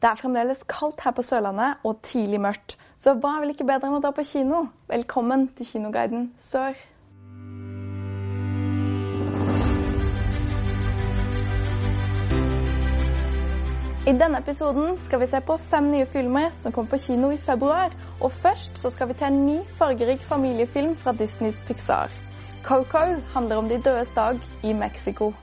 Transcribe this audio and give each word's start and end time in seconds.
Det 0.00 0.08
er 0.08 0.16
fremdeles 0.16 0.62
kaldt 0.64 1.02
her 1.04 1.12
på 1.12 1.22
Sørlandet 1.22 1.82
og 1.84 1.98
tidlig 2.08 2.38
mørkt, 2.40 2.78
så 3.04 3.12
hva 3.20 3.34
er 3.36 3.42
vel 3.42 3.50
ikke 3.52 3.66
bedre 3.68 3.90
enn 3.90 3.98
å 3.98 4.00
dra 4.00 4.14
på 4.16 4.22
kino? 4.24 4.62
Velkommen 4.88 5.42
til 5.58 5.68
Kinoguiden 5.68 6.30
Sør. 6.40 6.78
I 14.08 14.16
denne 14.16 14.40
episoden 14.40 14.96
skal 15.04 15.20
vi 15.20 15.28
se 15.34 15.42
på 15.44 15.58
fem 15.68 15.92
nye 15.92 16.08
filmer 16.08 16.48
som 16.64 16.72
kommer 16.72 16.94
på 16.94 17.02
kino 17.04 17.28
i 17.36 17.42
februar. 17.50 17.92
Og 18.24 18.32
først 18.40 18.80
så 18.80 18.88
skal 18.88 19.12
vi 19.12 19.18
til 19.20 19.28
en 19.28 19.44
ny 19.50 19.58
fargerik 19.76 20.24
familiefilm 20.32 20.96
fra 21.04 21.12
Disneys 21.12 21.60
Pixar. 21.68 22.08
Coco 22.64 23.04
handler 23.36 23.60
om 23.60 23.68
de 23.68 23.82
dødes 23.84 24.08
dag 24.16 24.40
i 24.64 24.72
Mexico. 24.72 25.34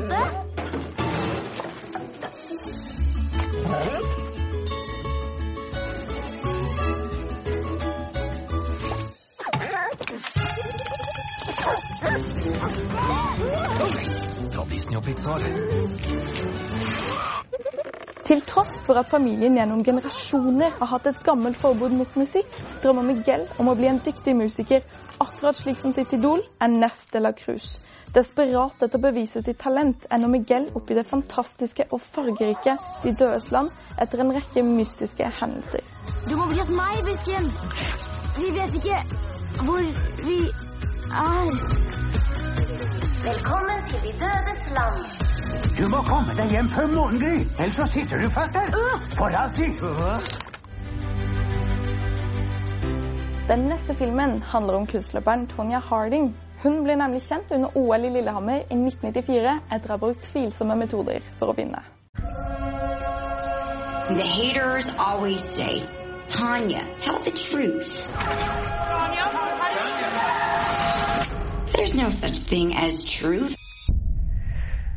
Dante? 0.00 0.16
Fra 14.50 14.64
Disney 14.70 14.96
og 14.96 15.02
Pixar. 15.04 15.40
Til 18.24 18.40
tross 18.46 18.74
for 18.86 18.94
at 18.94 19.08
familien 19.10 19.56
gjennom 19.58 19.84
generasjoner 19.84 20.70
har 20.78 20.86
hatt 20.86 21.06
et 21.10 21.24
gammelt 21.26 21.58
forbud 21.60 21.96
mot 21.98 22.16
musikk, 22.16 22.60
drømmer 22.82 23.06
Miguel 23.06 23.46
om 23.60 23.68
å 23.70 23.76
bli 23.78 23.88
en 23.90 24.00
dyktig 24.04 24.34
musiker, 24.36 24.84
akkurat 25.20 25.58
slik 25.58 25.78
som 25.80 25.92
sitt 25.92 26.12
idol 26.16 26.42
er 26.60 26.72
Neste 26.72 27.20
la 27.20 27.32
Cruz. 27.36 27.78
Desperat 28.14 28.80
etter 28.82 28.98
å 28.98 29.02
bevise 29.04 29.42
sitt 29.44 29.60
talent 29.62 30.06
ender 30.10 30.30
Miguel 30.32 30.66
opp 30.74 30.90
i 30.90 30.96
det 30.98 31.04
fantastiske 31.06 31.86
og 31.94 32.00
fargerike 32.02 32.74
De 33.04 33.12
dødes 33.14 33.50
land 33.54 33.70
etter 34.02 34.24
en 34.24 34.32
rekke 34.34 34.64
mystiske 34.66 35.30
hendelser. 35.40 35.84
Du 36.26 36.34
må 36.34 36.48
bli 36.50 36.58
hos 36.58 36.72
meg, 36.74 36.98
Bisken. 37.06 37.46
Vi 38.40 38.50
vet 38.56 38.74
ikke 38.80 38.98
hvor 39.62 39.86
vi 40.26 40.40
er. 41.22 41.54
Velkommen 43.30 43.88
til 43.92 44.06
De 44.08 44.14
dødes 44.26 44.70
land. 44.74 45.30
Du 45.78 45.86
må 45.88 46.02
komme 46.10 46.34
deg 46.34 46.50
hjem 46.54 46.68
før 46.74 46.92
morgengry, 46.94 47.46
ellers 47.58 47.78
så 47.78 47.90
sitter 47.94 48.22
du 48.22 48.30
fast 48.30 48.58
her. 48.58 48.70
For 49.18 49.42
alltid. 49.44 50.49
Den 53.50 53.64
neste 53.66 53.94
filmen 53.94 54.42
handler 54.42 54.74
om 54.74 54.86
kunstløperen 54.86 55.46
Tonya 55.46 55.78
Harding. 55.78 56.36
Hun 56.62 56.84
ble 56.84 56.94
nemlig 56.94 57.22
kjent 57.26 57.50
under 57.52 57.76
OL 57.76 58.04
i 58.06 58.10
Lillehammer 58.14 58.60
i 58.60 58.76
1994 58.78 59.54
etter 59.74 59.90
å 59.90 59.96
ha 59.96 59.96
brukt 59.98 60.22
tvilsomme 60.22 60.76
metoder 60.78 61.24
for 61.40 61.50
å 61.50 61.56
vinne. 61.58 61.80
The 64.14 64.26
haters 64.34 64.86
always 64.98 65.42
say, 65.42 65.82
Tanya, 66.28 66.84
tell 66.98 67.18
the 67.26 67.34
truth. 67.34 68.06
There's 71.74 71.96
no 71.96 72.10
such 72.10 72.38
thing 72.38 72.76
as 72.76 73.02
truth. 73.04 73.56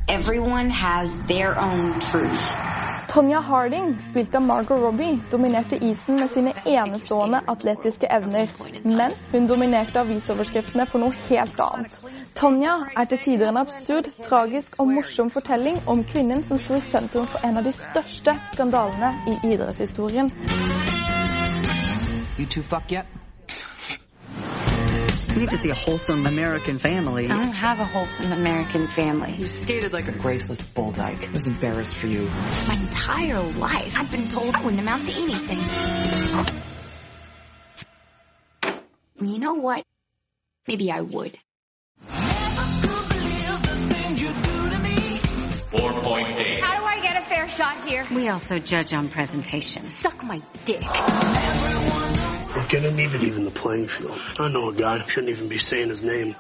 Everyone 0.07 0.69
has 0.69 1.25
their 1.25 1.59
own 1.59 1.99
truth. 1.99 2.72
Tonya 3.13 3.39
Harding, 3.39 3.99
spilt 4.01 4.35
av 4.35 4.41
Margot 4.41 4.81
Robbie, 4.81 5.19
dominerte 5.31 5.77
isen 5.85 6.15
med 6.15 6.29
sine 6.29 6.53
enestående 6.65 7.43
atletiske 7.47 8.07
evner. 8.09 8.49
Men 8.83 9.13
hun 9.31 9.45
dominerte 9.47 10.01
avisoverskriftene 10.01 10.87
for 10.89 11.03
noe 11.03 11.13
helt 11.27 11.61
annet. 11.61 11.99
Tonya 12.33 12.73
er 12.97 13.05
til 13.11 13.21
tider 13.21 13.51
en 13.51 13.61
absurd, 13.61 14.09
tragisk 14.25 14.79
og 14.81 14.89
morsom 14.95 15.29
fortelling 15.29 15.77
om 15.85 16.01
kvinnen 16.09 16.41
som 16.43 16.57
sto 16.57 16.73
i 16.73 16.81
sentrum 16.81 17.29
for 17.29 17.45
en 17.45 17.61
av 17.61 17.69
de 17.69 17.75
største 17.77 18.33
skandalene 18.55 19.13
i 19.29 19.37
idrettshistorien. 19.53 20.33
You 22.39 22.49
too 22.49 22.65
fuck 22.65 22.89
yet? 22.89 23.22
You 25.33 25.39
need 25.39 25.49
to 25.49 25.57
see 25.57 25.71
a 25.71 25.75
wholesome 25.75 26.27
American 26.27 26.77
family. 26.77 27.25
I 27.25 27.29
don't 27.29 27.53
have 27.53 27.79
a 27.79 27.85
wholesome 27.85 28.31
American 28.31 28.87
family. 28.87 29.33
You 29.33 29.47
skated 29.47 29.91
like 29.91 30.07
a 30.07 30.11
graceless 30.11 30.61
bull 30.61 30.91
dyke. 30.91 31.27
I 31.27 31.31
was 31.31 31.47
embarrassed 31.47 31.97
for 31.97 32.05
you. 32.05 32.25
My 32.67 32.75
entire 32.79 33.41
life, 33.41 33.95
I've 33.97 34.11
been 34.11 34.27
told 34.27 34.53
I 34.53 34.61
wouldn't 34.61 34.79
amount 34.79 35.05
to 35.05 35.11
anything. 35.11 35.57
You 39.27 39.39
know 39.39 39.55
what? 39.55 39.83
Maybe 40.67 40.91
I 40.91 41.01
would. 41.01 41.35
4.8. 45.73 46.61
How 46.61 46.79
do 46.79 46.85
I 46.85 46.99
get 47.01 47.23
a 47.23 47.25
fair 47.25 47.49
shot 47.49 47.87
here? 47.87 48.05
We 48.13 48.29
also 48.29 48.59
judge 48.59 48.93
on 48.93 49.09
presentation. 49.09 49.81
Suck 49.83 50.23
my 50.23 50.43
dick. 50.63 50.83
We're 52.55 52.67
gonna 52.67 52.91
need 52.91 53.09
to 53.11 53.25
even 53.25 53.45
the 53.45 53.51
playing 53.51 53.87
field. 53.87 54.19
I 54.39 54.47
know 54.47 54.69
a 54.69 54.73
guy, 54.73 55.03
shouldn't 55.05 55.31
even 55.31 55.47
be 55.47 55.57
saying 55.57 55.89
his 55.89 56.03
name. 56.03 56.35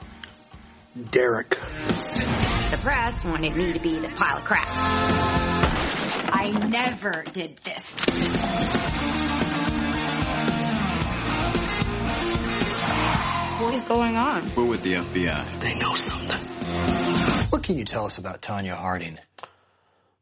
Derek. 1.09 1.49
The 1.49 2.79
press 2.81 3.25
wanted 3.25 3.55
me 3.55 3.73
to 3.73 3.79
be 3.79 3.97
the 3.97 4.09
pile 4.09 4.37
of 4.37 4.43
crap. 4.43 4.67
I 4.69 6.51
never 6.69 7.23
did 7.33 7.57
this. 7.63 7.95
What 13.59 13.73
is 13.73 13.83
going 13.83 14.15
on? 14.15 14.51
We're 14.55 14.65
with 14.65 14.81
the 14.83 14.93
FBI. 14.95 15.59
They 15.61 15.73
know 15.75 15.95
something. 15.95 17.49
What 17.49 17.63
can 17.63 17.77
you 17.77 17.85
tell 17.85 18.05
us 18.05 18.19
about 18.19 18.41
Tanya 18.41 18.75
Harding? 18.75 19.17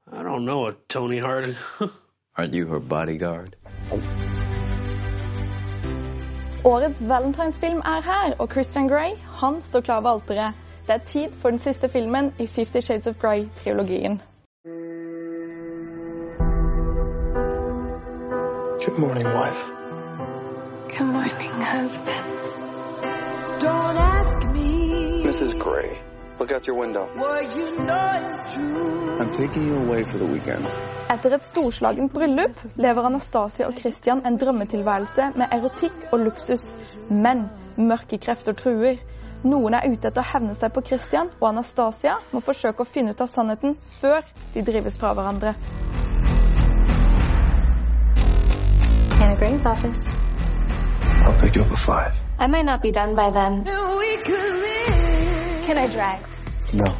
I 0.10 0.24
don't 0.24 0.46
know 0.46 0.68
a 0.68 0.74
Tony 0.88 1.18
Harding. 1.18 1.56
Aren't 2.38 2.54
you 2.54 2.68
her 2.68 2.80
bodyguard? 2.80 3.58
Årets 6.66 7.02
valentinsfilm 7.02 7.78
er 7.78 8.02
her, 8.02 8.34
og 8.40 8.52
Christian 8.52 8.88
Grey 8.88 9.16
han 9.40 9.62
står 9.62 9.82
klar 9.82 10.02
ved 10.02 10.12
alteret. 10.12 10.54
Det 10.88 10.94
er 10.94 10.98
tid 10.98 11.32
for 11.42 11.50
den 11.50 11.60
siste 11.60 11.90
filmen 11.90 12.34
i 12.40 12.48
Fifty 12.48 12.80
Shades 12.80 13.08
of 13.08 13.16
Grey-trilogien. 13.16 14.22
Good 18.86 19.00
morning, 19.00 19.28
wife. 19.28 19.62
Good 20.98 21.08
morning, 21.08 21.52
husband. 21.74 22.26
Mrs. 25.26 25.54
Gray, 25.64 25.90
look 26.40 26.52
out 26.52 26.68
your 26.68 26.80
window. 26.80 27.08
I'm 29.20 29.32
taking 29.34 29.68
you 29.68 29.76
away 29.88 30.04
for 30.04 30.18
the 30.18 30.26
weekend. 30.26 30.91
Etter 31.12 31.34
et 31.36 31.44
storslagent 31.44 32.14
bryllup 32.14 32.56
lever 32.80 33.04
Anastasia 33.04 33.66
og 33.68 33.76
Christian 33.76 34.22
en 34.26 34.38
drømmetilværelse 34.40 35.26
med 35.36 35.52
erotikk 35.52 36.06
og 36.12 36.22
luksus. 36.24 36.78
Men 37.10 37.50
mørke 37.78 38.16
krefter 38.18 38.56
truer. 38.56 39.02
Noen 39.44 39.76
er 39.76 39.90
ute 39.92 40.08
etter 40.08 40.24
å 40.24 40.30
hevne 40.30 40.56
seg 40.56 40.72
på 40.72 40.84
Christian, 40.88 41.28
og 41.42 41.50
Anastasia 41.50 42.14
må 42.32 42.40
forsøke 42.46 42.86
å 42.86 42.88
finne 42.88 43.12
ut 43.12 43.24
av 43.26 43.28
sannheten 43.28 43.76
før 44.00 44.24
de 44.54 44.64
drives 44.64 45.00
fra 45.02 45.12
hverandre. 45.18 45.52
Hannah 49.18 49.36
Gray's 49.42 49.66
office. 49.66 50.08
I'll 51.26 51.38
pick 51.42 51.58
you 51.58 51.66
up 51.66 51.72
at 51.72 51.78
five. 51.78 52.16
I 52.40 52.48
might 52.48 52.66
not 52.66 52.82
be 52.82 52.92
done 52.92 53.16
by 53.16 53.30
then. 53.32 53.66
Can 55.66 55.78
I 55.78 55.88
drive? 55.88 56.24
No. 56.72 56.96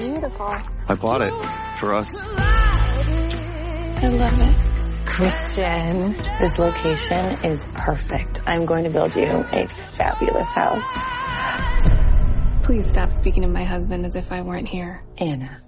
Beautiful. 0.00 0.54
I 0.88 0.94
bought 0.94 1.20
it 1.20 1.65
for 1.76 1.94
us. 1.94 2.14
I 4.02 4.08
love 4.08 4.38
it. 4.38 5.06
Christian, 5.06 6.12
this 6.40 6.58
location 6.58 7.44
is 7.44 7.64
perfect. 7.74 8.40
I'm 8.46 8.66
going 8.66 8.84
to 8.84 8.90
build 8.90 9.16
you 9.16 9.44
a 9.52 9.66
fabulous 9.66 10.48
house. 10.48 10.90
Please 12.64 12.88
stop 12.90 13.12
speaking 13.12 13.44
of 13.44 13.50
my 13.50 13.64
husband 13.64 14.04
as 14.04 14.14
if 14.14 14.32
I 14.32 14.42
weren't 14.42 14.68
here. 14.68 15.02
Anna. 15.18 15.62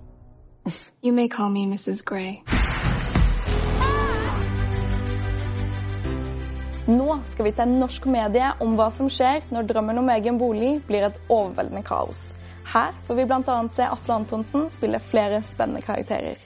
You 1.01 1.13
may 1.13 1.29
call 1.29 1.49
me 1.49 1.67
Mrs. 1.67 2.05
Gray. 2.05 2.43
Nå 6.89 7.21
skal 7.31 7.45
vi 7.45 7.51
til 7.53 7.63
en 7.67 7.79
norsk 7.81 8.07
medie 8.09 8.47
om 8.65 8.75
hva 8.77 8.89
som 8.91 9.11
skjer 9.13 9.45
når 9.53 9.67
drømmen 9.69 9.99
om 10.01 10.07
egen 10.09 10.39
bolig 10.41 10.71
blir 10.89 11.05
et 11.05 11.19
overveldende 11.29 11.83
kaos. 11.85 12.31
Her 12.73 12.93
får 13.07 13.15
vi 13.15 13.27
bl.a. 13.27 13.69
se 13.73 13.83
Atle 13.83 14.15
Antonsen 14.15 14.71
spille 14.71 15.01
flere 15.01 15.43
spennende 15.43 15.81
karakterer. 15.83 16.37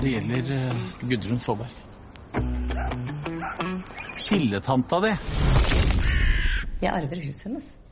Det 0.00 0.10
gjelder 0.10 0.70
uh, 0.70 0.74
Gudrun 1.00 1.40
Faaberg. 1.40 1.74
Filletanta 4.28 5.00
di. 5.04 5.12
Jeg 6.80 6.92
arver 6.92 7.26
huset 7.26 7.50
hennes. 7.50 7.83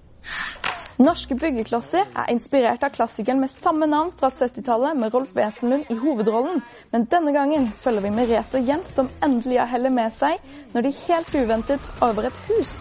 Norske 1.03 1.35
byggeklosser 1.35 2.05
er 2.15 2.29
inspirert 2.31 2.85
av 2.87 2.93
klassikeren 2.95 3.41
med 3.43 3.51
samme 3.51 3.89
navn 3.91 4.13
fra 4.19 4.29
70-tallet, 4.31 4.95
med 5.01 5.11
Rolf 5.15 5.33
Wesenlund 5.35 5.89
i 5.91 5.97
hovedrollen. 5.99 6.61
Men 6.93 7.07
denne 7.11 7.33
gangen 7.35 7.73
følger 7.83 8.05
vi 8.05 8.13
Merete 8.15 8.61
og 8.61 8.69
Jens, 8.69 8.93
som 8.95 9.09
endelig 9.25 9.59
har 9.59 9.71
hellet 9.73 9.95
med 9.97 10.15
seg 10.21 10.39
når 10.75 10.87
de 10.87 10.93
helt 11.01 11.35
uventet 11.35 11.89
arver 12.07 12.29
et 12.29 12.39
hus. 12.47 12.77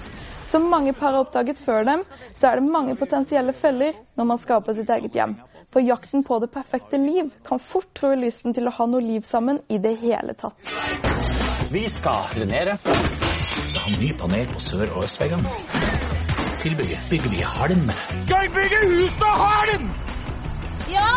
Som 0.45 0.69
mange 0.69 0.94
par 0.94 1.15
har 1.15 1.23
oppdaget 1.23 1.63
før 1.65 1.88
dem, 1.88 2.03
så 2.38 2.51
er 2.51 2.59
det 2.59 2.69
mange 2.75 2.97
potensielle 3.00 3.56
feller 3.57 3.97
når 4.19 4.29
man 4.33 4.41
skaper 4.44 4.77
sitt 4.77 4.94
eget 4.94 5.18
hjem. 5.18 5.39
For 5.71 5.81
jakten 5.81 6.25
på 6.27 6.38
det 6.44 6.51
perfekte 6.53 7.01
liv 7.01 7.31
kan 7.47 7.63
fort 7.63 7.89
true 7.97 8.19
lysten 8.21 8.53
til 8.53 8.69
å 8.69 8.75
ha 8.75 8.89
noe 8.91 9.01
liv 9.01 9.25
sammen 9.25 9.63
i 9.69 9.81
det 9.81 9.95
hele 10.03 10.38
tatt. 10.38 10.62
Vi 11.73 11.88
skal 11.89 12.35
drenere. 12.35 12.77
Ha 13.81 13.97
ny 13.97 14.13
panel 14.19 14.51
på 14.53 14.62
sør- 14.62 14.94
og 14.94 15.07
østveggene. 15.07 15.57
Tilbygget 16.62 17.07
bygger 17.09 17.29
vi 17.29 17.41
halm. 17.41 17.89
Skal 18.19 18.38
vi 18.44 18.50
bygge 18.60 18.78
hus 18.94 19.13
til 19.22 19.31
halm? 19.46 19.86
Ja. 20.98 21.10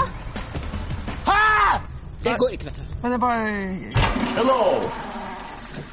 Hæ? 1.31 1.79
Det 2.25 2.39
går 2.39 2.49
ikke, 2.49 2.65
vet 2.65 2.77
du. 2.77 2.83
Men 3.03 3.13
det 3.13 3.17
er 3.17 3.25
bare 3.29 3.41
Hello. 4.39 4.61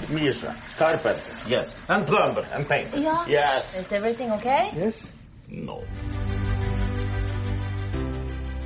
Misha, 0.10 0.48
carpenter, 0.78 1.34
yes. 1.52 1.78
And 1.90 2.06
plumber 2.08 2.44
and 2.56 2.66
painter. 2.66 3.00
Ja. 3.00 3.18
Yes. 3.58 3.80
Is 3.80 3.92
everything 3.92 4.34
okay? 4.34 4.64
Yes. 4.86 5.14
No. 5.48 5.78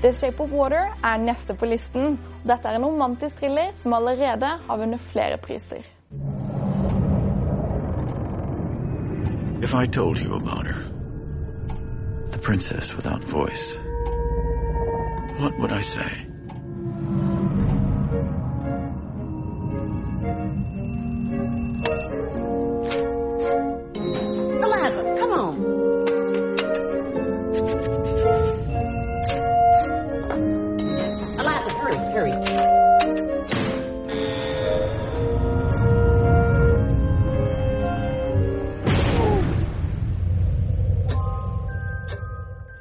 The 0.02 0.14
Shape 0.14 0.40
of 0.44 0.52
Water 0.52 0.86
er 1.04 1.18
neste 1.18 1.54
på 1.54 1.66
listen. 1.66 2.20
Dette 2.44 2.68
er 2.68 2.76
en 2.76 2.86
romantisk 2.86 3.38
thriller 3.38 3.72
som 3.74 3.94
allerede 3.94 4.50
har 4.68 4.78
vunnet 4.78 5.02
flere 5.02 5.38
priser. 5.38 5.82
If 9.64 9.74
I 9.74 9.88
told 9.88 10.20
you 10.20 10.36
about 10.36 10.68
her, 10.68 10.95
princess 12.46 12.96
without 12.96 13.24
voice, 13.24 13.76
what 15.40 15.58
would 15.58 15.72
I 15.72 15.82
say? 15.82 16.35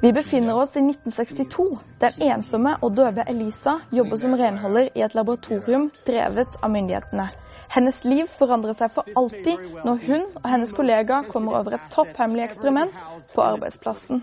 Vi 0.05 0.13
befinner 0.13 0.55
oss 0.55 0.75
i 0.75 0.79
1962. 0.79 1.79
Den 1.99 2.11
ensomme 2.21 2.75
og 2.81 2.91
døve 2.97 3.23
Elisa 3.29 3.71
jobber 3.91 4.19
som 4.21 4.35
renholder 4.37 4.89
i 4.93 5.01
et 5.01 5.15
laboratorium 5.17 5.87
drevet 6.05 6.59
av 6.61 6.69
myndighetene. 6.69 7.25
Hennes 7.73 8.03
liv 8.05 8.27
forandrer 8.37 8.77
seg 8.77 8.91
for 8.93 9.09
alltid 9.17 9.63
når 9.87 10.03
hun 10.03 10.27
og 10.43 10.45
hennes 10.51 10.73
kollega 10.77 11.23
kommer 11.31 11.57
over 11.57 11.79
et 11.79 11.87
topphemmelig 11.95 12.43
eksperiment 12.43 12.93
på 13.33 13.41
arbeidsplassen. 13.41 14.21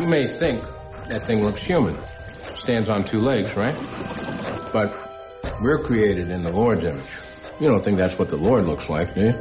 You 0.00 0.08
may 0.08 0.24
think 0.24 0.64
that 1.10 1.26
thing 1.28 1.44
looks 1.44 1.60
human. 1.60 2.00
Stands 2.64 2.88
on 2.88 3.04
two 3.04 3.20
legs, 3.20 3.54
right? 3.54 3.76
But 4.72 4.96
we're 5.60 5.82
created 5.84 6.30
in 6.30 6.42
the 6.42 6.52
Lord's 6.52 6.84
image. 6.84 7.12
You 7.60 7.68
don't 7.68 7.84
think 7.84 7.98
that's 7.98 8.18
what 8.18 8.30
the 8.30 8.40
Lord 8.48 8.64
looks 8.64 8.88
like, 8.88 9.14
do 9.14 9.20
you? 9.20 9.34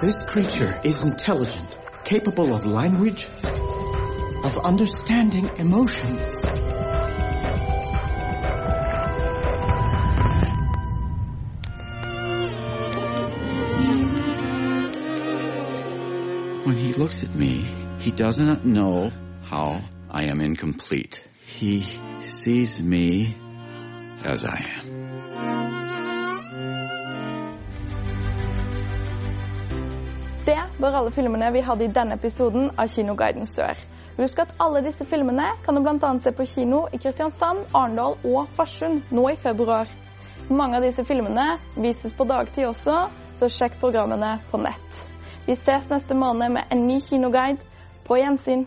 This 0.00 0.16
creature 0.24 0.72
is 0.82 1.04
intelligent, 1.04 1.76
capable 2.10 2.52
of 2.52 2.66
language, 2.66 3.24
of 4.42 4.58
understanding 4.64 5.48
emotions. 5.58 6.26
When 16.66 16.76
he 16.76 16.92
looks 16.94 17.22
at 17.22 17.32
me, 17.32 17.64
he 18.00 18.10
does 18.10 18.38
not 18.38 18.66
know 18.66 19.12
how 19.44 19.80
I 20.10 20.24
am 20.24 20.40
incomplete. 20.40 21.20
He 21.46 21.86
sees 22.22 22.82
me 22.82 23.36
as 24.24 24.44
I 24.44 24.66
am. 24.80 25.09
Det 30.50 30.82
var 30.82 30.92
alle 30.92 31.10
filmene 31.14 31.52
vi 31.54 31.60
hadde 31.62 31.84
i 31.84 31.92
denne 31.94 32.16
episoden 32.18 32.72
av 32.74 32.88
Kinoguiden 32.90 33.46
Sør. 33.46 33.78
Husk 34.16 34.40
at 34.42 34.56
alle 34.58 34.80
disse 34.82 35.04
filmene 35.06 35.44
kan 35.62 35.76
du 35.78 35.82
bl.a. 35.84 36.08
se 36.24 36.32
på 36.34 36.46
kino 36.50 36.80
i 36.90 36.98
Kristiansand, 36.98 37.68
Arendal 37.70 38.16
og 38.26 38.50
Farsund 38.56 39.12
nå 39.14 39.28
i 39.30 39.36
februar. 39.38 39.86
Mange 40.50 40.80
av 40.80 40.82
disse 40.82 41.04
filmene 41.06 41.44
vises 41.76 42.10
på 42.18 42.26
dagtid 42.26 42.66
også, 42.66 42.96
så 43.38 43.46
sjekk 43.46 43.78
programmene 43.78 44.40
på 44.50 44.58
nett. 44.58 44.98
Vi 45.46 45.54
ses 45.54 45.86
neste 45.92 46.18
måned 46.18 46.56
med 46.58 46.74
en 46.74 46.82
ny 46.88 46.98
kinoguide. 46.98 47.62
På 48.10 48.18
gjensyn. 48.18 48.66